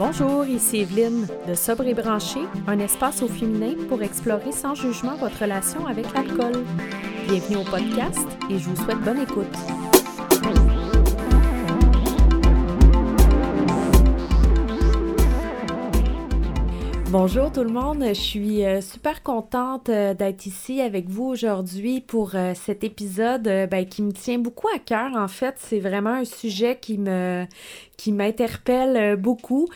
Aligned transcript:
Bonjour, 0.00 0.46
ici 0.46 0.78
Evelyne 0.78 1.26
de 1.46 1.52
Sobre 1.52 1.86
et 1.86 1.92
Branché, 1.92 2.40
un 2.66 2.78
espace 2.78 3.20
au 3.20 3.28
féminin 3.28 3.74
pour 3.90 4.02
explorer 4.02 4.50
sans 4.50 4.74
jugement 4.74 5.14
votre 5.16 5.38
relation 5.42 5.86
avec 5.86 6.06
l'alcool. 6.14 6.64
Bienvenue 7.28 7.58
au 7.58 7.64
podcast 7.64 8.26
et 8.48 8.58
je 8.58 8.70
vous 8.70 8.76
souhaite 8.76 9.00
bonne 9.00 9.20
écoute. 9.20 9.89
Bonjour 17.10 17.50
tout 17.50 17.64
le 17.64 17.72
monde, 17.72 18.04
je 18.06 18.12
suis 18.12 18.64
euh, 18.64 18.80
super 18.80 19.24
contente 19.24 19.88
euh, 19.88 20.14
d'être 20.14 20.46
ici 20.46 20.80
avec 20.80 21.08
vous 21.08 21.24
aujourd'hui 21.24 22.00
pour 22.00 22.36
euh, 22.36 22.52
cet 22.54 22.84
épisode 22.84 23.42
ben, 23.42 23.84
qui 23.84 24.02
me 24.02 24.12
tient 24.12 24.38
beaucoup 24.38 24.68
à 24.68 24.78
cœur. 24.78 25.16
En 25.16 25.26
fait, 25.26 25.56
c'est 25.58 25.80
vraiment 25.80 26.10
un 26.10 26.24
sujet 26.24 26.78
qui 26.80 26.98
me 26.98 27.46
qui 27.96 28.12
m'interpelle 28.12 29.16
beaucoup 29.16 29.68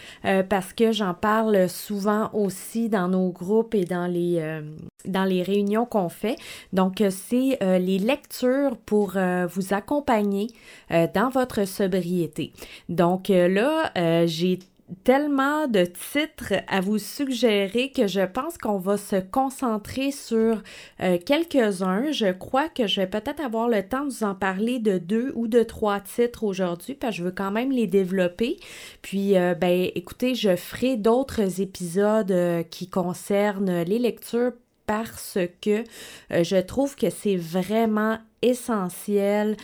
parce 0.48 0.72
que 0.72 0.92
j'en 0.92 1.12
parle 1.12 1.68
souvent 1.68 2.30
aussi 2.32 2.88
dans 2.88 3.06
nos 3.06 3.28
groupes 3.28 3.74
et 3.74 3.84
dans 3.84 4.06
les 4.06 4.62
dans 5.04 5.24
les 5.24 5.42
réunions 5.42 5.84
qu'on 5.84 6.08
fait. 6.08 6.36
Donc, 6.72 7.02
c'est 7.10 7.58
les 7.60 7.98
lectures 7.98 8.78
pour 8.86 9.18
vous 9.18 9.74
accompagner 9.74 10.46
dans 10.88 11.28
votre 11.28 11.66
sobriété. 11.66 12.54
Donc 12.88 13.28
là, 13.28 13.92
j'ai 14.24 14.58
tellement 15.02 15.66
de 15.66 15.84
titres 15.84 16.54
à 16.68 16.80
vous 16.80 16.98
suggérer 16.98 17.90
que 17.90 18.06
je 18.06 18.20
pense 18.20 18.58
qu'on 18.58 18.78
va 18.78 18.96
se 18.96 19.16
concentrer 19.16 20.10
sur 20.10 20.62
euh, 21.00 21.18
quelques-uns. 21.24 22.12
Je 22.12 22.32
crois 22.32 22.68
que 22.68 22.86
je 22.86 23.00
vais 23.00 23.06
peut-être 23.06 23.40
avoir 23.40 23.68
le 23.68 23.82
temps 23.82 24.04
de 24.04 24.10
vous 24.10 24.24
en 24.24 24.34
parler 24.34 24.78
de 24.78 24.98
deux 24.98 25.32
ou 25.34 25.48
de 25.48 25.62
trois 25.62 26.00
titres 26.00 26.44
aujourd'hui 26.44 26.94
parce 26.94 27.12
que 27.12 27.18
je 27.18 27.24
veux 27.24 27.32
quand 27.32 27.50
même 27.50 27.72
les 27.72 27.86
développer. 27.86 28.58
Puis, 29.00 29.36
euh, 29.36 29.54
ben, 29.54 29.88
écoutez, 29.94 30.34
je 30.34 30.54
ferai 30.54 30.96
d'autres 30.96 31.60
épisodes 31.60 32.30
euh, 32.30 32.62
qui 32.62 32.88
concernent 32.88 33.82
les 33.82 33.98
lectures 33.98 34.52
parce 34.86 35.38
que 35.62 35.82
je 36.30 36.60
trouve 36.60 36.94
que 36.94 37.08
c'est 37.08 37.36
vraiment 37.36 38.18
essentiel 38.42 39.56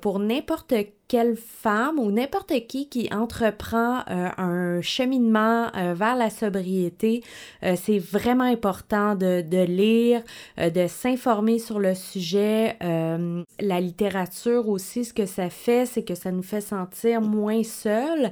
pour 0.00 0.18
n'importe 0.18 0.72
quelle 1.08 1.36
femme 1.36 1.98
ou 1.98 2.10
n'importe 2.10 2.52
qui 2.66 2.88
qui 2.88 3.08
entreprend 3.12 4.00
euh, 4.10 4.28
un 4.38 4.80
cheminement 4.82 5.68
euh, 5.76 5.94
vers 5.94 6.16
la 6.16 6.30
sobriété, 6.30 7.22
euh, 7.62 7.76
c'est 7.76 7.98
vraiment 7.98 8.44
important 8.44 9.14
de, 9.14 9.64
lire, 9.64 10.22
de 10.58 10.86
s'informer 10.86 11.58
sur 11.58 11.78
le 11.78 11.94
sujet. 11.94 12.76
la 12.80 13.80
littérature 13.80 14.68
aussi, 14.68 15.04
ce 15.04 15.12
que 15.12 15.26
ça 15.26 15.50
fait, 15.50 15.86
c'est 15.86 16.02
que 16.02 16.14
ça 16.14 16.30
nous 16.30 16.42
fait 16.42 16.60
sentir 16.60 17.20
moins 17.20 17.62
seul. 17.62 18.30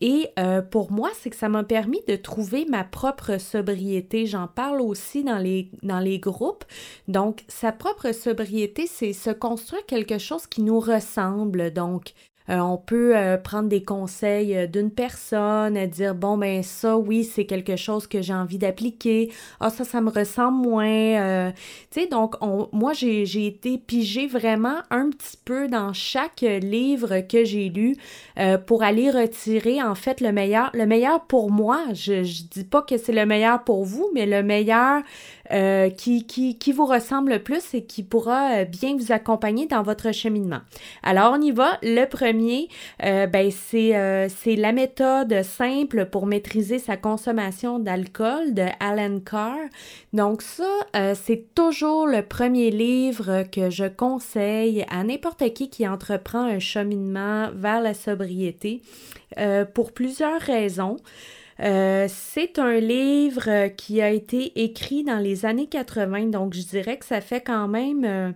Et 0.00 0.30
pour 0.70 0.92
moi, 0.92 1.10
c'est 1.14 1.30
que 1.30 1.36
ça 1.36 1.48
m'a 1.48 1.64
permis 1.64 2.00
de 2.08 2.16
trouver 2.16 2.66
ma 2.68 2.84
propre 2.84 3.38
sobriété. 3.38 4.26
J'en 4.26 4.48
parle 4.48 4.80
aussi 4.80 5.24
dans 5.24 5.38
les, 5.38 5.70
dans 5.82 6.00
les 6.00 6.18
groupes. 6.18 6.64
Donc, 7.08 7.44
sa 7.48 7.72
propre 7.72 8.12
sobriété, 8.12 8.86
c'est 8.86 9.12
se 9.12 9.30
construire 9.30 9.86
quelque 9.86 10.18
chose 10.18 10.46
qui 10.46 10.62
nous 10.62 10.80
ressemble. 10.80 11.72
Donc, 11.72 12.12
euh, 12.50 12.58
on 12.58 12.76
peut 12.76 13.16
euh, 13.16 13.38
prendre 13.38 13.70
des 13.70 13.82
conseils 13.82 14.54
euh, 14.54 14.66
d'une 14.66 14.90
personne, 14.90 15.86
dire 15.86 16.14
bon 16.14 16.36
ben 16.36 16.62
ça 16.62 16.98
oui 16.98 17.24
c'est 17.24 17.46
quelque 17.46 17.76
chose 17.76 18.06
que 18.06 18.20
j'ai 18.20 18.34
envie 18.34 18.58
d'appliquer. 18.58 19.32
Ah 19.60 19.70
ça 19.70 19.84
ça 19.84 20.02
me 20.02 20.10
ressemble 20.10 20.66
moins. 20.66 21.52
tu 21.90 22.00
sais 22.00 22.06
donc 22.06 22.36
moi 22.72 22.92
j'ai, 22.92 23.24
j'ai 23.24 23.46
été 23.46 23.78
pigée 23.78 24.26
vraiment 24.26 24.76
un 24.90 25.08
petit 25.08 25.38
peu 25.42 25.68
dans 25.68 25.94
chaque 25.94 26.42
livre 26.42 27.20
que 27.20 27.44
j'ai 27.44 27.70
lu 27.70 27.96
pour 28.66 28.82
aller 28.82 29.10
retirer 29.10 29.82
en 29.82 29.94
fait 29.94 30.20
le 30.20 30.32
meilleur 30.32 30.70
le 30.74 30.86
meilleur 30.86 31.24
pour 31.24 31.50
moi. 31.50 31.80
Je 31.94 32.24
je 32.24 32.42
dis 32.44 32.64
pas 32.64 32.82
que 32.82 32.98
c'est 32.98 33.12
le 33.12 33.24
meilleur 33.24 33.64
pour 33.64 33.84
vous 33.84 34.10
mais 34.14 34.26
le 34.26 34.42
meilleur 34.42 35.02
qui, 35.96 36.26
qui, 36.26 36.58
qui 36.58 36.72
vous 36.72 36.86
ressemble 36.86 37.32
le 37.32 37.42
plus 37.42 37.74
et 37.74 37.84
qui 37.84 38.02
pourra 38.02 38.64
bien 38.64 38.96
vous 38.96 39.12
accompagner 39.12 39.66
dans 39.66 39.82
votre 39.82 40.12
cheminement. 40.12 40.60
Alors 41.02 41.34
on 41.36 41.40
y 41.40 41.50
va. 41.50 41.78
Le 41.82 42.06
premier 42.06 42.68
euh, 43.02 43.26
ben, 43.26 43.50
euh, 43.74 44.28
c'est, 44.28 44.56
la 44.56 44.72
méthode 44.72 45.42
simple 45.42 46.06
pour 46.06 46.26
maîtriser 46.26 46.78
sa 46.78 46.96
consommation 46.96 47.78
d'alcool 47.78 48.54
de 48.54 48.66
Alan 48.80 49.20
Carr. 49.20 49.58
Donc 50.12 50.42
ça, 50.42 50.64
euh, 50.96 51.14
c'est 51.20 51.54
toujours 51.54 52.06
le 52.06 52.22
premier 52.22 52.70
livre 52.70 53.44
que 53.50 53.70
je 53.70 53.84
conseille 53.84 54.84
à 54.90 55.04
n'importe 55.04 55.52
qui 55.54 55.70
qui 55.70 55.86
entreprend 55.86 56.44
un 56.44 56.58
cheminement 56.58 57.50
vers 57.54 57.80
la 57.80 57.94
sobriété 57.94 58.82
pour 59.74 59.92
plusieurs 59.92 60.40
raisons. 60.40 60.96
C'est 61.58 62.58
un 62.58 62.80
livre 62.80 63.68
qui 63.76 64.02
a 64.02 64.10
été 64.10 64.62
écrit 64.64 65.04
dans 65.04 65.18
les 65.18 65.46
années 65.46 65.68
80, 65.68 66.26
donc 66.26 66.54
je 66.54 66.62
dirais 66.62 66.98
que 66.98 67.04
ça 67.04 67.20
fait 67.20 67.40
quand 67.40 67.68
même 67.68 68.34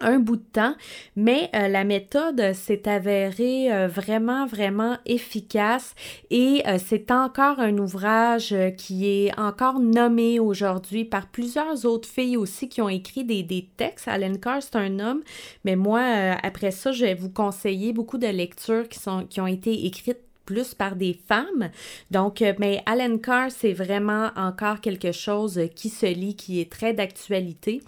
un 0.00 0.18
bout 0.18 0.36
de 0.36 0.44
temps, 0.52 0.74
mais 1.14 1.50
euh, 1.54 1.68
la 1.68 1.84
méthode 1.84 2.52
s'est 2.54 2.88
avérée 2.88 3.72
euh, 3.72 3.86
vraiment, 3.86 4.46
vraiment 4.46 4.96
efficace 5.06 5.94
et 6.30 6.62
euh, 6.66 6.78
c'est 6.84 7.10
encore 7.10 7.60
un 7.60 7.76
ouvrage 7.78 8.54
qui 8.76 9.06
est 9.06 9.38
encore 9.38 9.78
nommé 9.78 10.40
aujourd'hui 10.40 11.04
par 11.04 11.28
plusieurs 11.28 11.84
autres 11.84 12.08
filles 12.08 12.36
aussi 12.36 12.68
qui 12.68 12.80
ont 12.80 12.88
écrit 12.88 13.24
des, 13.24 13.42
des 13.42 13.68
textes. 13.76 14.08
Alan 14.08 14.34
Carr, 14.34 14.62
c'est 14.62 14.76
un 14.76 14.98
homme, 14.98 15.22
mais 15.64 15.76
moi, 15.76 16.00
après 16.42 16.70
ça, 16.70 16.92
je 16.92 17.04
vais 17.04 17.14
vous 17.14 17.30
conseiller 17.30 17.92
beaucoup 17.92 18.18
de 18.18 18.26
lectures 18.26 18.88
qui, 18.88 18.98
sont, 18.98 19.26
qui 19.28 19.40
ont 19.40 19.46
été 19.46 19.86
écrites 19.86 20.18
plus 20.50 20.74
par 20.74 20.96
des 20.96 21.16
femmes. 21.28 21.70
Donc, 22.10 22.42
euh, 22.42 22.52
mais 22.58 22.82
Alan 22.84 23.18
Carr, 23.18 23.52
c'est 23.56 23.72
vraiment 23.72 24.30
encore 24.34 24.80
quelque 24.80 25.12
chose 25.12 25.60
qui 25.76 25.90
se 25.90 26.06
lit, 26.06 26.34
qui 26.34 26.60
est 26.60 26.72
très 26.72 26.92
d'actualité. 26.92 27.82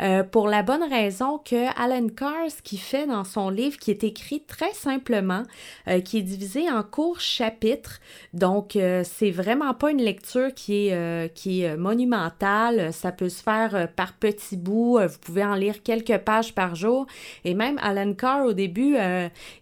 Euh, 0.00 0.22
pour 0.22 0.48
la 0.48 0.62
bonne 0.62 0.82
raison 0.82 1.36
que 1.36 1.66
Alan 1.78 2.08
Carr, 2.08 2.50
ce 2.50 2.62
qu'il 2.62 2.78
fait 2.78 3.06
dans 3.06 3.24
son 3.24 3.50
livre, 3.50 3.76
qui 3.76 3.90
est 3.90 4.02
écrit 4.02 4.40
très 4.40 4.72
simplement, 4.72 5.42
euh, 5.88 6.00
qui 6.00 6.16
est 6.16 6.22
divisé 6.22 6.70
en 6.70 6.82
courts 6.82 7.20
chapitres. 7.20 8.00
Donc, 8.32 8.78
c'est 9.04 9.30
vraiment 9.30 9.74
pas 9.74 9.90
une 9.90 10.02
lecture 10.02 10.54
qui 10.54 10.88
est, 10.88 11.34
qui 11.34 11.62
est 11.62 11.76
monumentale. 11.76 12.92
Ça 12.92 13.12
peut 13.12 13.28
se 13.28 13.42
faire 13.42 13.88
par 13.94 14.14
petits 14.14 14.56
bouts. 14.56 14.98
Vous 14.98 15.18
pouvez 15.20 15.44
en 15.44 15.54
lire 15.54 15.82
quelques 15.82 16.18
pages 16.18 16.54
par 16.54 16.74
jour. 16.74 17.06
Et 17.44 17.54
même 17.54 17.78
Alan 17.82 18.12
Carr, 18.14 18.46
au 18.46 18.52
début, 18.52 18.96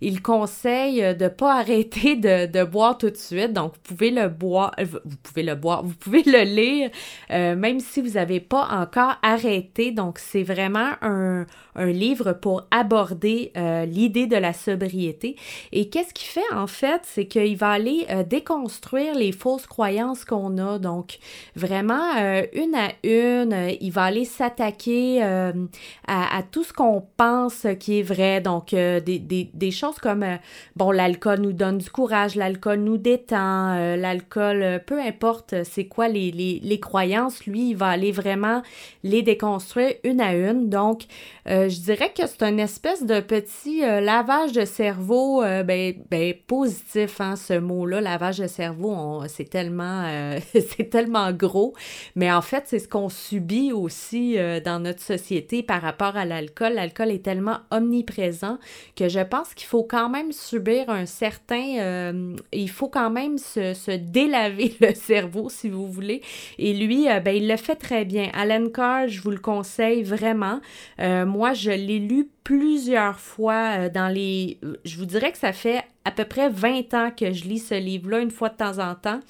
il 0.00 0.22
conseille 0.22 1.14
de 1.14 1.28
pas 1.28 1.58
arrêter 1.64 2.16
de 2.16 2.43
de, 2.46 2.64
boire 2.64 2.98
tout 2.98 3.10
de 3.10 3.16
suite. 3.16 3.52
Donc, 3.52 3.72
vous 3.74 3.94
pouvez 3.94 4.10
le 4.10 4.28
boire, 4.28 4.72
euh, 4.78 4.84
vous 5.04 5.16
pouvez 5.22 5.42
le 5.42 5.54
boire, 5.54 5.82
vous 5.82 5.94
pouvez 5.94 6.22
le 6.24 6.42
lire, 6.42 6.90
euh, 7.30 7.54
même 7.54 7.80
si 7.80 8.00
vous 8.00 8.10
n'avez 8.10 8.40
pas 8.40 8.68
encore 8.70 9.16
arrêté. 9.22 9.90
Donc, 9.90 10.18
c'est 10.18 10.42
vraiment 10.42 10.92
un, 11.02 11.46
un 11.74 11.86
livre 11.86 12.32
pour 12.32 12.62
aborder 12.70 13.52
euh, 13.56 13.84
l'idée 13.84 14.26
de 14.26 14.36
la 14.36 14.52
sobriété. 14.52 15.36
Et 15.72 15.88
qu'est-ce 15.88 16.14
qu'il 16.14 16.28
fait 16.28 16.52
en 16.52 16.66
fait? 16.66 17.02
C'est 17.04 17.26
qu'il 17.26 17.56
va 17.56 17.70
aller 17.70 18.06
déconstruire 18.28 19.14
les 19.14 19.32
fausses 19.32 19.66
croyances 19.66 20.24
qu'on 20.24 20.58
a. 20.58 20.78
Donc, 20.78 21.18
vraiment, 21.56 22.12
une 22.52 22.74
à 22.74 22.92
une, 23.02 23.76
il 23.80 23.90
va 23.90 24.04
aller 24.04 24.24
s'attaquer 24.24 25.22
à, 25.22 25.52
à, 26.06 26.42
tout 26.42 26.64
ce 26.64 26.72
qu'on 26.72 27.04
pense 27.16 27.66
qui 27.80 28.00
est 28.00 28.02
vrai. 28.02 28.40
Donc, 28.40 28.70
des, 28.70 29.00
des, 29.00 29.50
des, 29.52 29.70
choses 29.70 29.98
comme, 29.98 30.24
bon, 30.76 30.90
l'alcool 30.90 31.40
nous 31.40 31.52
donne 31.52 31.78
du 31.78 31.90
courage, 31.90 32.23
l'alcool 32.34 32.80
nous 32.80 32.96
détend, 32.96 33.96
l'alcool, 33.96 34.82
peu 34.86 35.00
importe 35.00 35.54
c'est 35.64 35.86
quoi 35.86 36.08
les, 36.08 36.30
les, 36.30 36.60
les, 36.62 36.80
croyances, 36.80 37.46
lui, 37.46 37.70
il 37.70 37.76
va 37.76 37.88
aller 37.88 38.12
vraiment 38.12 38.62
les 39.02 39.22
déconstruire 39.22 39.94
une 40.04 40.20
à 40.20 40.34
une. 40.34 40.68
Donc, 40.68 41.02
euh, 41.48 41.68
je 41.68 41.80
dirais 41.80 42.12
que 42.16 42.26
c'est 42.26 42.42
une 42.42 42.60
espèce 42.60 43.04
de 43.04 43.20
petit 43.20 43.84
euh, 43.84 44.00
lavage 44.00 44.52
de 44.52 44.64
cerveau 44.64 45.42
euh, 45.42 45.62
ben, 45.62 45.94
ben, 46.10 46.34
positif, 46.46 47.20
hein, 47.20 47.36
ce 47.36 47.58
mot-là, 47.58 48.00
lavage 48.00 48.38
de 48.38 48.46
cerveau, 48.46 49.22
c'est 49.28 49.48
tellement, 49.48 50.04
c'est 50.52 50.90
tellement 50.90 51.32
gros, 51.32 51.74
mais 52.14 52.32
en 52.32 52.42
fait, 52.42 52.64
c'est 52.66 52.78
ce 52.78 52.88
qu'on 52.88 53.08
subit 53.08 53.72
aussi 53.72 54.36
dans 54.64 54.80
notre 54.80 55.00
société 55.00 55.62
par 55.62 55.82
rapport 55.82 56.16
à 56.16 56.24
l'alcool. 56.24 56.74
L'alcool 56.74 57.10
est 57.10 57.24
tellement 57.24 57.58
omniprésent 57.70 58.58
que 58.96 59.08
je 59.08 59.20
pense 59.20 59.54
qu'il 59.54 59.66
faut 59.66 59.84
quand 59.84 60.08
même 60.08 60.32
subir 60.32 60.90
un 60.90 61.06
certain... 61.06 62.12
il 62.52 62.70
faut 62.70 62.88
quand 62.88 63.10
même 63.10 63.38
se, 63.38 63.96
délaver 63.96 64.74
le 64.80 64.94
cerveau, 64.94 65.48
si 65.48 65.68
vous 65.68 65.90
voulez. 65.90 66.22
Et 66.58 66.74
lui, 66.74 67.06
ben, 67.24 67.34
il 67.34 67.48
le 67.48 67.56
fait 67.56 67.76
très 67.76 68.04
bien. 68.04 68.30
Alan 68.32 68.68
Carr, 68.68 69.08
je 69.08 69.20
vous 69.20 69.30
le 69.30 69.38
conseille 69.38 70.02
vraiment. 70.02 70.60
moi, 70.98 71.52
je 71.52 71.70
l'ai 71.70 71.98
lu 71.98 72.28
plusieurs 72.44 73.18
fois 73.18 73.78
euh, 73.78 73.88
dans 73.88 74.08
les... 74.08 74.58
Je 74.84 74.98
vous 74.98 75.06
dirais 75.06 75.32
que 75.32 75.38
ça 75.38 75.52
fait 75.52 75.82
à 76.04 76.10
peu 76.10 76.24
près 76.24 76.50
20 76.50 76.94
ans 76.94 77.10
que 77.10 77.32
je 77.32 77.44
lis 77.44 77.58
ce 77.58 77.74
livre-là 77.74 78.20
une 78.20 78.30
fois 78.30 78.50
de 78.50 78.56
temps 78.56 78.78
en 78.78 78.94
temps. 78.94 79.20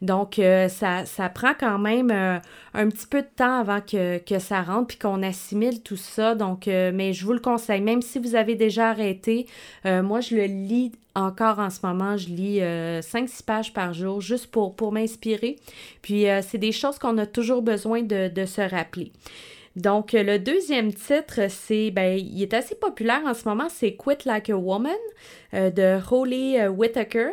Donc, 0.00 0.38
euh, 0.38 0.68
ça, 0.68 1.04
ça, 1.04 1.28
prend 1.28 1.52
quand 1.58 1.78
même 1.78 2.10
euh, 2.12 2.38
un 2.72 2.88
petit 2.88 3.06
peu 3.06 3.22
de 3.22 3.28
temps 3.34 3.60
avant 3.60 3.80
que, 3.80 4.20
ça 4.38 4.62
rentre 4.62 4.88
puis 4.88 4.98
qu'on 4.98 5.22
assimile 5.22 5.82
tout 5.82 5.96
ça. 5.96 6.36
Donc, 6.36 6.68
euh, 6.68 6.92
mais 6.94 7.12
je 7.12 7.26
vous 7.26 7.32
le 7.32 7.40
conseille, 7.40 7.80
même 7.80 8.00
si 8.00 8.20
vous 8.20 8.36
avez 8.36 8.54
déjà 8.54 8.90
arrêté, 8.90 9.46
moi, 9.84 10.20
je 10.20 10.36
le 10.36 10.44
lis 10.44 10.92
encore 11.14 11.58
en 11.58 11.70
ce 11.70 11.84
moment. 11.84 12.16
Je 12.16 12.28
lis 12.28 12.60
5-6 12.60 13.42
pages 13.42 13.72
par 13.72 13.92
jour 13.92 14.20
juste 14.20 14.46
pour, 14.46 14.92
m'inspirer. 14.92 15.56
Puis, 16.02 16.26
c'est 16.42 16.58
des 16.58 16.72
choses 16.72 16.98
qu'on 16.98 17.18
a 17.18 17.26
toujours 17.26 17.62
besoin 17.62 18.02
de 18.02 18.44
se 18.46 18.60
rappeler. 18.60 19.12
Donc, 19.76 20.12
le 20.12 20.38
deuxième 20.38 20.92
titre, 20.92 21.48
c'est, 21.48 21.90
ben, 21.90 22.18
il 22.18 22.42
est 22.42 22.54
assez 22.54 22.74
populaire 22.74 23.22
en 23.24 23.34
ce 23.34 23.48
moment, 23.48 23.68
c'est 23.68 23.94
Quit 23.94 24.24
Like 24.24 24.50
a 24.50 24.56
Woman 24.56 24.96
de 25.52 25.98
Holly 26.10 26.66
Whitaker. 26.66 27.30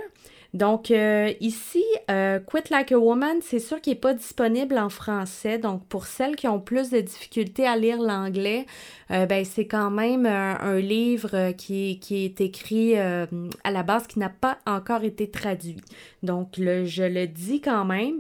Donc, 0.54 0.92
euh, 0.92 1.34
ici, 1.39 1.84
euh, 2.10 2.39
Quit 2.39 2.69
Like 2.72 2.92
a 2.92 2.98
Woman, 2.98 3.38
c'est 3.42 3.60
sûr 3.60 3.81
qu'il 3.81 3.94
n'est 3.94 4.00
pas 4.00 4.13
disponible 4.13 4.78
en 4.78 4.89
français. 4.89 5.57
Donc, 5.57 5.86
pour 5.88 6.06
celles 6.06 6.36
qui 6.36 6.48
ont 6.48 6.60
plus 6.60 6.89
de 6.89 7.00
difficultés 7.01 7.68
à 7.68 7.75
lire 7.75 8.01
l'anglais, 8.01 8.66
euh, 9.12 9.25
ben, 9.25 9.44
c'est 9.45 9.68
quand 9.68 9.92
même 9.92 10.25
un 10.25 10.80
livre 10.80 11.51
qui, 11.51 12.00
qui, 12.00 12.25
est 12.25 12.42
écrit 12.42 12.98
à 12.98 13.72
la 13.72 13.83
base, 13.83 14.07
qui 14.07 14.19
n'a 14.19 14.30
pas 14.30 14.57
encore 14.66 15.04
été 15.04 15.30
traduit. 15.30 15.78
Donc, 16.24 16.54
je 16.57 17.04
le 17.04 17.28
dis 17.28 17.62
quand 17.62 17.86
même. 17.86 18.19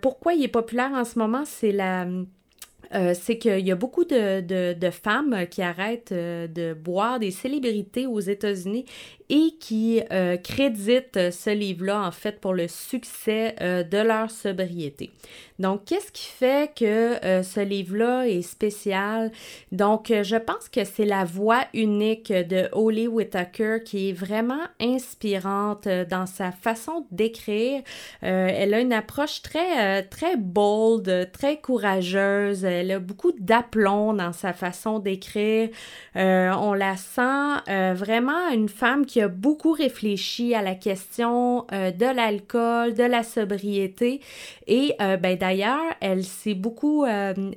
pourquoi 0.00 0.34
il 0.34 0.44
est 0.44 0.48
populaire 0.48 0.92
en 0.92 1.04
ce 1.04 1.18
moment? 1.18 1.44
C'est 1.44 1.72
la 1.72 2.06
euh, 2.94 3.14
c'est 3.14 3.38
qu'il 3.38 3.66
y 3.66 3.72
a 3.72 3.76
beaucoup 3.76 4.04
de, 4.04 4.90
femmes 4.90 5.46
qui 5.50 5.62
arrêtent 5.62 6.12
euh, 6.12 6.46
de 6.46 6.74
boire 6.74 7.18
des 7.18 7.30
célébrités 7.30 8.06
aux 8.06 8.20
États-Unis 8.20 8.84
et 9.30 9.54
qui 9.60 10.00
euh, 10.10 10.38
créditent 10.38 11.30
ce 11.30 11.50
livre-là, 11.50 12.02
en 12.02 12.10
fait, 12.10 12.40
pour 12.40 12.54
le 12.54 12.66
succès 12.66 13.54
de 13.60 13.98
leur 13.98 14.30
sobriété. 14.30 15.10
Donc, 15.58 15.84
qu'est-ce 15.84 16.10
qui 16.12 16.28
fait 16.28 16.72
que 16.74 17.16
ce 17.42 17.60
livre-là 17.60 18.26
est 18.26 18.40
spécial? 18.40 19.30
Donc, 19.70 20.06
je 20.08 20.36
pense 20.36 20.70
que 20.70 20.84
c'est 20.84 21.04
la 21.04 21.24
voix 21.24 21.64
unique 21.74 22.32
de 22.32 22.68
Holly 22.72 23.06
Whitaker 23.06 23.80
qui 23.84 24.08
est 24.08 24.12
vraiment 24.12 24.62
inspirante 24.80 25.86
dans 26.08 26.24
sa 26.24 26.50
façon 26.50 27.06
d'écrire. 27.10 27.82
elle 28.22 28.72
a 28.72 28.80
une 28.80 28.94
approche 28.94 29.42
très, 29.42 30.04
très 30.04 30.36
bold, 30.38 31.30
très 31.32 31.58
courageuse 31.60 32.64
elle 32.78 32.92
a 32.92 32.98
beaucoup 32.98 33.32
d'aplomb 33.38 34.14
dans 34.14 34.32
sa 34.32 34.52
façon 34.52 34.98
d'écrire. 34.98 35.68
Euh, 36.16 36.52
on 36.58 36.72
la 36.72 36.96
sent 36.96 37.60
euh, 37.68 37.94
vraiment 37.94 38.48
une 38.52 38.68
femme 38.68 39.04
qui 39.04 39.20
a 39.20 39.28
beaucoup 39.28 39.72
réfléchi 39.72 40.54
à 40.54 40.62
la 40.62 40.74
question 40.74 41.66
euh, 41.72 41.90
de 41.90 42.06
l'alcool, 42.06 42.94
de 42.94 43.02
la 43.02 43.22
sobriété. 43.22 44.20
Et 44.66 44.94
ben, 44.98 45.36
d'ailleurs, 45.36 45.80
elle 46.00 46.24
s'est 46.24 46.54
beaucoup 46.54 47.06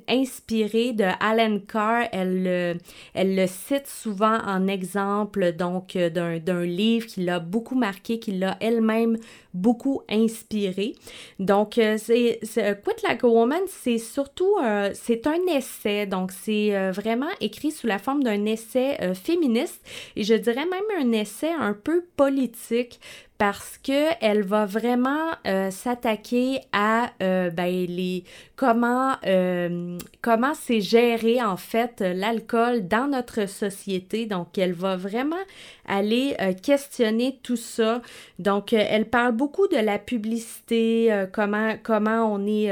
inspirée 0.08 0.92
de 0.92 1.04
Alan 1.20 1.58
Carr. 1.60 2.04
Elle, 2.12 2.78
le 3.14 3.46
cite 3.46 3.86
souvent 3.86 4.38
en 4.46 4.66
exemple 4.66 5.52
donc 5.52 5.96
d'un 5.96 6.64
livre 6.64 7.06
qui 7.06 7.22
l'a 7.22 7.38
beaucoup 7.38 7.74
marqué, 7.74 8.18
qui 8.18 8.32
l'a 8.32 8.56
elle-même 8.60 9.18
beaucoup 9.54 10.02
inspiré. 10.08 10.94
Donc, 11.38 11.74
c'est 11.74 12.40
Quit 12.42 13.02
Like 13.06 13.22
Woman, 13.22 13.62
c'est 13.66 13.98
surtout 13.98 14.56
c'est 14.94 15.26
un 15.26 15.46
essai, 15.48 16.06
donc 16.06 16.32
c'est 16.32 16.74
euh, 16.74 16.92
vraiment 16.92 17.28
écrit 17.40 17.70
sous 17.70 17.86
la 17.86 17.98
forme 17.98 18.22
d'un 18.22 18.44
essai 18.46 18.96
euh, 19.00 19.14
féministe 19.14 19.80
et 20.16 20.24
je 20.24 20.34
dirais 20.34 20.66
même 20.66 21.06
un 21.06 21.12
essai 21.12 21.50
un 21.50 21.74
peu 21.74 22.04
politique 22.16 23.00
parce 23.42 23.76
qu'elle 23.76 24.44
va 24.44 24.66
vraiment 24.66 25.32
euh, 25.48 25.72
s'attaquer 25.72 26.60
à 26.72 27.10
euh, 27.24 27.50
ben, 27.50 27.66
les, 27.88 28.22
comment, 28.54 29.16
euh, 29.26 29.98
comment 30.20 30.54
c'est 30.54 30.80
géré 30.80 31.42
en 31.42 31.56
fait 31.56 32.02
l'alcool 32.02 32.86
dans 32.86 33.08
notre 33.08 33.48
société. 33.48 34.26
Donc, 34.26 34.58
elle 34.58 34.74
va 34.74 34.96
vraiment 34.96 35.44
aller 35.86 36.36
questionner 36.62 37.40
tout 37.42 37.56
ça. 37.56 38.00
Donc, 38.38 38.72
elle 38.72 39.06
parle 39.06 39.32
beaucoup 39.32 39.66
de 39.66 39.76
la 39.76 39.98
publicité, 39.98 41.24
comment, 41.32 41.74
comment 41.82 42.32
on 42.32 42.46
est 42.46 42.70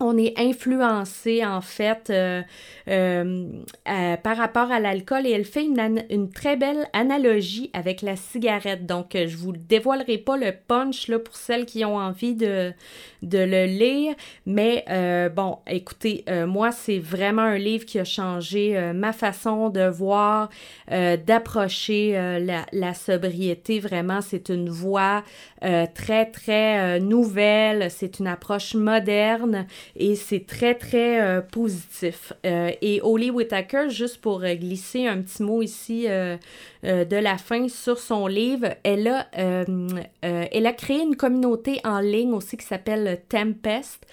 on 0.00 0.16
est 0.16 0.32
influencé 0.38 1.44
en 1.44 1.60
fait 1.60 2.10
euh, 2.10 2.42
euh, 2.88 4.16
par 4.16 4.36
rapport 4.36 4.72
à 4.72 4.80
l'alcool 4.80 5.26
et 5.26 5.30
elle 5.30 5.44
fait 5.44 5.64
une, 5.64 6.30
très 6.30 6.56
belle 6.56 6.88
analogie 6.94 7.70
avec 7.74 8.00
la 8.00 8.16
cigarette. 8.16 8.86
Donc 8.86 9.10
je 9.14 9.36
vous 9.36 9.52
dévoilerai 9.52 10.18
pas 10.18 10.38
le 10.38 10.52
punch 10.52 11.08
là, 11.08 11.18
pour 11.18 11.36
celles 11.36 11.66
qui 11.66 11.84
ont 11.84 11.96
envie 11.96 12.34
de, 12.34 12.72
le 13.22 13.66
lire, 13.66 14.14
mais 14.46 14.84
euh, 14.88 15.28
bon, 15.28 15.58
écoutez, 15.66 16.24
moi 16.46 16.72
c'est 16.72 16.98
vraiment 16.98 17.42
un 17.42 17.58
livre 17.58 17.84
qui 17.84 17.98
a 17.98 18.04
changé 18.04 18.92
ma 18.94 19.12
façon 19.12 19.68
de 19.68 19.86
voir, 19.86 20.48
d'approcher 20.88 22.40
la, 22.72 22.94
sobriété. 22.94 23.78
Vraiment, 23.78 24.20
c'est 24.20 24.48
une 24.48 24.70
voie 24.70 25.22
très 25.60 26.26
très 26.26 26.98
nouvelle, 27.00 27.90
c'est 27.90 28.18
une 28.18 28.26
approche 28.26 28.74
moderne 28.74 29.66
et 29.96 30.14
c'est 30.14 30.46
très, 30.46 30.74
très 30.74 31.20
euh, 31.20 31.40
positif. 31.40 32.32
Euh, 32.44 32.70
et 32.80 33.00
Holly 33.02 33.30
Whitaker, 33.30 33.90
juste 33.90 34.20
pour 34.20 34.42
euh, 34.42 34.54
glisser 34.54 35.06
un 35.06 35.20
petit 35.22 35.42
mot 35.42 35.62
ici 35.62 36.06
de 36.82 37.16
la 37.16 37.38
fin 37.38 37.68
sur 37.68 37.98
son 37.98 38.26
livre, 38.26 38.68
elle 38.84 39.08
a, 39.08 39.26
elle 40.22 40.66
a 40.66 40.72
créé 40.72 41.02
une 41.02 41.16
communauté 41.16 41.80
en 41.84 42.00
ligne 42.00 42.32
aussi 42.32 42.56
qui 42.56 42.66
s'appelle 42.66 43.20
Tempest, 43.28 44.06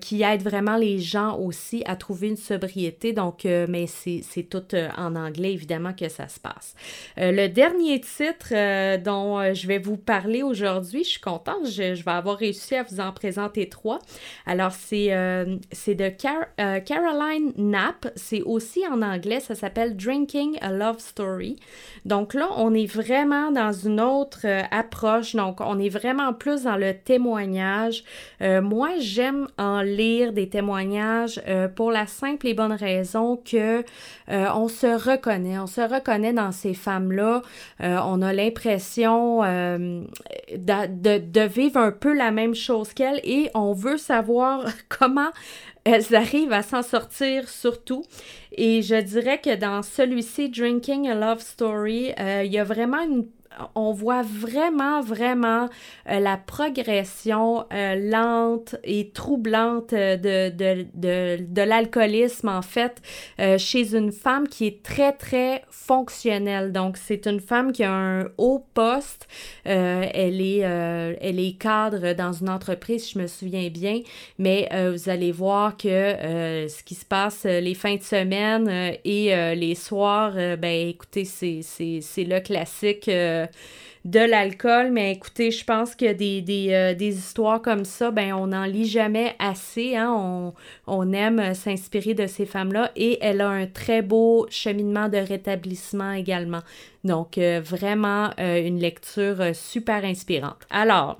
qui 0.00 0.22
aide 0.22 0.42
vraiment 0.42 0.76
les 0.76 0.98
gens 0.98 1.38
aussi 1.38 1.82
à 1.86 1.96
trouver 1.96 2.28
une 2.28 2.36
sobriété. 2.36 3.12
Donc, 3.12 3.44
mais 3.44 3.86
c'est 3.86 4.42
tout 4.48 4.74
en 4.96 5.16
anglais, 5.16 5.52
évidemment, 5.52 5.92
que 5.92 6.08
ça 6.08 6.28
se 6.28 6.40
passe. 6.40 6.74
le 7.16 7.48
dernier 7.48 8.00
titre 8.00 8.98
dont 8.98 9.54
je 9.54 9.66
vais 9.66 9.78
vous 9.78 9.96
parler 9.96 10.42
aujourd'hui, 10.42 11.04
je 11.04 11.10
suis 11.10 11.20
contente, 11.20 11.66
je, 11.66 12.02
vais 12.02 12.10
avoir 12.10 12.36
réussi 12.36 12.74
à 12.74 12.82
vous 12.82 13.00
en 13.00 13.12
présenter 13.12 13.68
trois. 13.68 13.98
Alors, 14.46 14.72
c'est 14.72 15.12
euh, 15.12 15.44
de 15.86 16.04
euh, 16.60 16.80
Caroline 16.80 17.52
Knapp. 17.56 18.12
C'est 18.16 18.42
aussi 18.42 18.86
en 18.86 19.02
anglais. 19.02 19.40
Ça 19.40 19.54
s'appelle 19.54 19.96
Drinking 19.96 20.58
a 20.60 20.72
Love 20.72 21.00
Story. 21.00 21.56
Donc 22.04 22.34
là, 22.34 22.48
on 22.56 22.74
est 22.74 22.86
vraiment 22.86 23.50
dans 23.50 23.72
une 23.72 24.00
autre 24.00 24.40
euh, 24.44 24.62
approche. 24.70 25.34
Donc, 25.34 25.60
on 25.60 25.78
est 25.78 25.88
vraiment 25.88 26.32
plus 26.32 26.64
dans 26.64 26.76
le 26.76 26.94
témoignage. 26.94 28.04
moi, 28.40 28.90
j'aime 28.98 29.48
en 29.58 29.82
lire 29.82 30.32
des 30.32 30.48
témoignages 30.48 31.40
pour 31.74 31.90
la 31.90 32.06
simple 32.06 32.46
et 32.46 32.54
bonne 32.54 32.72
raison 32.72 33.36
que 33.36 33.84
on 34.28 34.68
se 34.68 34.86
reconnaît. 34.86 35.58
On 35.58 35.66
se 35.66 35.80
reconnaît 35.80 36.32
dans 36.32 36.52
ces 36.52 36.74
femmes-là. 36.74 37.42
on 37.80 38.22
a 38.22 38.32
l'impression 38.32 39.42
de, 40.56 41.18
de 41.18 41.40
vivre 41.40 41.78
un 41.78 41.92
peu 41.92 42.14
la 42.14 42.30
même 42.30 42.54
chose 42.54 42.92
qu'elles 42.94 43.20
et 43.24 43.50
on 43.54 43.72
veut 43.72 43.98
savoir 43.98 44.64
comment 44.88 45.08
comment 45.08 45.30
elles 45.84 46.14
arrivent 46.14 46.52
à 46.52 46.62
s'en 46.62 46.82
sortir 46.82 47.48
surtout. 47.48 48.04
Et 48.52 48.82
je 48.82 48.96
dirais 48.96 49.40
que 49.40 49.54
dans 49.54 49.82
celui-ci, 49.82 50.50
Drinking 50.50 51.08
a 51.08 51.14
Love 51.14 51.40
Story, 51.40 52.12
euh, 52.18 52.42
il 52.44 52.52
y 52.52 52.58
a 52.58 52.64
vraiment 52.64 53.00
une 53.00 53.26
on 53.74 53.92
voit 53.92 54.22
vraiment, 54.22 55.00
vraiment 55.00 55.68
euh, 56.08 56.20
la 56.20 56.36
progression 56.36 57.66
euh, 57.72 57.94
lente 58.10 58.76
et 58.84 59.10
troublante 59.10 59.92
de, 59.92 60.50
de, 60.50 60.86
de, 60.94 61.38
de 61.40 61.62
l'alcoolisme, 61.62 62.48
en 62.48 62.62
fait, 62.62 63.02
euh, 63.40 63.58
chez 63.58 63.94
une 63.94 64.12
femme 64.12 64.48
qui 64.48 64.66
est 64.66 64.82
très, 64.82 65.12
très 65.12 65.62
fonctionnelle. 65.70 66.72
Donc, 66.72 66.96
c'est 66.96 67.26
une 67.26 67.40
femme 67.40 67.72
qui 67.72 67.84
a 67.84 67.92
un 67.92 68.28
haut 68.38 68.64
poste. 68.74 69.26
elle, 69.64 70.40
est, 70.40 70.58
elle 70.58 71.40
est 71.40 71.58
cadre 71.58 72.12
dans 72.14 72.32
une 72.32 72.48
entreprise, 72.48 73.10
je 73.12 73.18
me 73.18 73.26
souviens 73.26 73.68
bien, 73.68 74.00
mais 74.38 74.68
vous 74.90 75.08
allez 75.08 75.32
voir 75.32 75.76
que 75.76 75.88
ce 76.68 76.82
qui 76.82 76.94
se 76.94 77.04
passe 77.04 77.44
les 77.44 77.74
fins 77.74 77.96
de 77.96 78.02
semaine 78.02 78.68
et 79.04 79.54
les 79.54 79.74
soirs, 79.74 80.32
ben 80.32 80.88
écoutez, 80.88 81.24
c'est 81.24 82.24
le 82.24 82.40
classique 82.40 83.10
de 84.04 84.20
l'alcool, 84.20 84.90
mais 84.90 85.12
écoutez, 85.12 85.50
je 85.50 85.64
pense 85.64 85.94
que 85.94 86.12
des, 86.12 86.40
des, 86.40 86.72
euh, 86.72 86.94
des 86.94 87.18
histoires 87.18 87.60
comme 87.60 87.84
ça, 87.84 88.10
ben 88.10 88.32
on 88.32 88.48
n'en 88.48 88.64
lit 88.64 88.86
jamais 88.86 89.34
assez. 89.38 89.96
Hein? 89.96 90.52
On, 90.86 91.12
aime 91.12 91.54
s'inspirer 91.54 92.14
de 92.14 92.26
ces 92.26 92.46
femmes-là 92.46 92.90
et 92.96 93.18
elle 93.20 93.40
a 93.40 93.48
un 93.48 93.66
très 93.66 94.02
beau 94.02 94.46
cheminement 94.50 95.08
de 95.08 95.18
rétablissement 95.18 96.12
également. 96.12 96.60
Donc, 97.04 97.38
euh, 97.38 97.60
vraiment 97.62 98.30
euh, 98.38 98.64
une 98.64 98.78
lecture 98.78 99.54
super 99.54 100.04
inspirante. 100.04 100.66
Alors, 100.70 101.18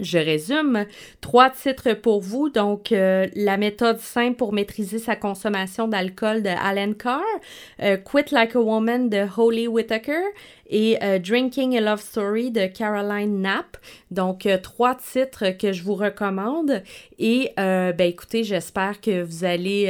Je 0.00 0.18
résume. 0.18 0.84
Trois 1.20 1.50
titres 1.50 1.94
pour 1.94 2.20
vous. 2.20 2.50
Donc, 2.50 2.92
euh, 2.92 3.26
La 3.34 3.56
méthode 3.56 3.98
simple 3.98 4.36
pour 4.36 4.52
maîtriser 4.52 4.98
sa 4.98 5.16
consommation 5.16 5.88
d'alcool 5.88 6.42
de 6.42 6.48
Alan 6.48 6.92
Carr, 6.92 7.22
euh, 7.82 7.96
Quit 7.96 8.30
Like 8.32 8.56
a 8.56 8.60
Woman 8.60 9.08
de 9.08 9.24
Holly 9.36 9.68
Whitaker 9.68 10.22
et 10.68 10.98
euh, 11.02 11.18
Drinking 11.18 11.76
a 11.78 11.80
Love 11.80 12.00
Story 12.00 12.50
de 12.50 12.66
Caroline 12.66 13.40
Knapp. 13.40 13.76
Donc, 14.10 14.48
trois 14.62 14.96
titres 14.96 15.56
que 15.56 15.72
je 15.72 15.82
vous 15.82 15.94
recommande. 15.94 16.82
Et, 17.18 17.52
ben 17.56 18.00
écoutez, 18.00 18.44
j'espère 18.44 19.00
que 19.00 19.22
vous 19.22 19.44
allez, 19.44 19.86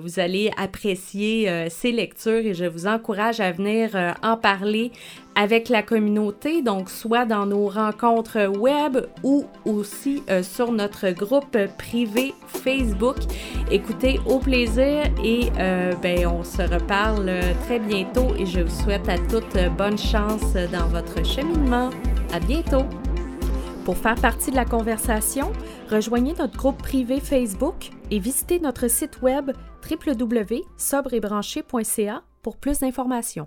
vous 0.00 0.20
allez 0.20 0.50
apprécier 0.56 1.68
ces 1.68 1.92
lectures 1.92 2.44
et 2.46 2.54
je 2.54 2.64
vous 2.64 2.86
encourage 2.86 3.40
à 3.40 3.52
venir 3.52 3.90
en 4.22 4.36
parler 4.36 4.92
avec 5.36 5.68
la 5.68 5.82
communauté, 5.82 6.62
donc 6.62 6.90
soit 6.90 7.26
dans 7.26 7.46
nos 7.46 7.68
rencontres 7.68 8.48
web 8.58 8.98
ou 9.22 9.44
aussi 9.64 10.22
euh, 10.30 10.42
sur 10.42 10.72
notre 10.72 11.10
groupe 11.10 11.56
privé 11.78 12.34
Facebook. 12.46 13.16
Écoutez, 13.70 14.18
au 14.26 14.38
plaisir 14.38 15.04
et 15.22 15.50
euh, 15.58 15.92
ben, 16.02 16.26
on 16.26 16.42
se 16.42 16.62
reparle 16.62 17.30
très 17.66 17.78
bientôt 17.78 18.34
et 18.38 18.46
je 18.46 18.60
vous 18.60 18.82
souhaite 18.82 19.08
à 19.08 19.18
toutes 19.18 19.56
bonne 19.76 19.98
chance 19.98 20.54
dans 20.72 20.88
votre 20.88 21.24
cheminement. 21.24 21.90
À 22.32 22.40
bientôt! 22.40 22.86
Pour 23.86 23.96
faire 23.96 24.16
partie 24.16 24.50
de 24.50 24.56
la 24.56 24.64
conversation, 24.64 25.52
rejoignez 25.88 26.34
notre 26.36 26.56
groupe 26.56 26.78
privé 26.78 27.20
Facebook 27.20 27.90
et 28.10 28.18
visitez 28.18 28.58
notre 28.58 28.88
site 28.88 29.22
web 29.22 29.52
www.sobrebranché.ca 29.88 32.22
pour 32.42 32.56
plus 32.56 32.80
d'informations. 32.80 33.46